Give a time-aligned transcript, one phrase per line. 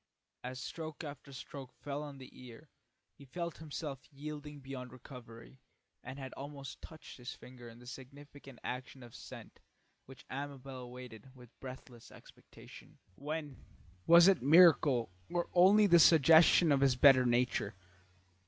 [0.43, 2.71] As stroke after stroke fell on the ear,
[3.13, 5.59] he felt himself yielding beyond recovery,
[6.01, 9.59] and had almost touched his finger in the significant action of assent
[10.07, 13.63] which Amabel awaited with breathless expectation, when
[14.07, 17.75] was it miracle or only the suggestion of his better nature?